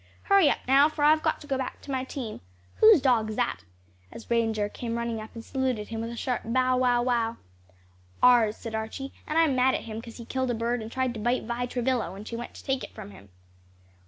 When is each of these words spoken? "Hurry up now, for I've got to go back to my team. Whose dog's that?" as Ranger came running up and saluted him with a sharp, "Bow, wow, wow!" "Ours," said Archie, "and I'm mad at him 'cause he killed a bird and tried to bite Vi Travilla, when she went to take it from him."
"Hurry 0.23 0.49
up 0.49 0.61
now, 0.67 0.89
for 0.89 1.03
I've 1.03 1.21
got 1.21 1.39
to 1.41 1.45
go 1.45 1.59
back 1.59 1.79
to 1.81 1.91
my 1.91 2.03
team. 2.03 2.41
Whose 2.77 3.01
dog's 3.03 3.35
that?" 3.35 3.59
as 4.11 4.31
Ranger 4.31 4.67
came 4.67 4.97
running 4.97 5.21
up 5.21 5.35
and 5.35 5.45
saluted 5.45 5.89
him 5.89 6.01
with 6.01 6.09
a 6.09 6.15
sharp, 6.15 6.41
"Bow, 6.43 6.75
wow, 6.77 7.03
wow!" 7.03 7.37
"Ours," 8.23 8.57
said 8.57 8.73
Archie, 8.73 9.13
"and 9.27 9.37
I'm 9.37 9.55
mad 9.55 9.75
at 9.75 9.81
him 9.81 10.01
'cause 10.01 10.17
he 10.17 10.25
killed 10.25 10.49
a 10.49 10.55
bird 10.55 10.81
and 10.81 10.91
tried 10.91 11.13
to 11.13 11.19
bite 11.19 11.43
Vi 11.43 11.67
Travilla, 11.67 12.11
when 12.11 12.25
she 12.25 12.35
went 12.35 12.55
to 12.55 12.63
take 12.63 12.83
it 12.83 12.95
from 12.95 13.11
him." 13.11 13.29